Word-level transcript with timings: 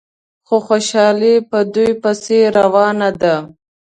خو 0.47 0.55
خوشحالي 0.67 1.35
په 1.49 1.59
دوی 1.73 1.91
پسې 2.01 2.37
روانه 2.57 3.09
ده. 3.21 3.35